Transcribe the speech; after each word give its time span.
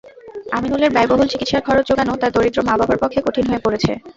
আমিনুলের 0.51 0.93
ব্যয়বহুল 0.93 1.27
চিকিৎসার 1.29 1.65
খরচ 1.67 1.83
জোগানো 1.89 2.13
তাঁর 2.15 2.33
দরিদ্র 2.35 2.59
মা-বাবার 2.67 3.01
পক্ষে 3.01 3.19
কঠিন 3.23 3.45
হয়ে 3.47 3.63
পড়েছে। 3.65 3.91